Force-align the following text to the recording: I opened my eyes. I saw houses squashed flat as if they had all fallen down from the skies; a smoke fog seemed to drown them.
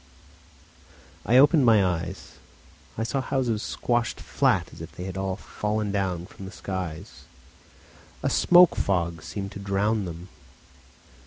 I 1.27 1.37
opened 1.37 1.63
my 1.63 1.85
eyes. 1.85 2.39
I 2.97 3.03
saw 3.03 3.21
houses 3.21 3.61
squashed 3.61 4.19
flat 4.19 4.73
as 4.73 4.81
if 4.81 4.91
they 4.93 5.03
had 5.03 5.15
all 5.15 5.35
fallen 5.35 5.91
down 5.91 6.25
from 6.25 6.45
the 6.47 6.51
skies; 6.51 7.25
a 8.23 8.29
smoke 8.31 8.75
fog 8.75 9.21
seemed 9.21 9.51
to 9.51 9.59
drown 9.59 10.05
them. 10.05 10.29